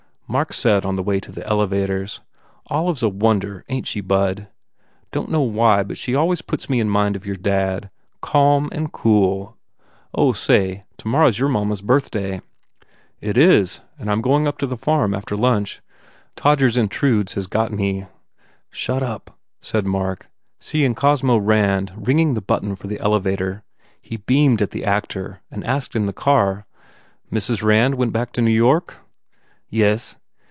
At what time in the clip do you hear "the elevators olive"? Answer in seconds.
1.29-2.95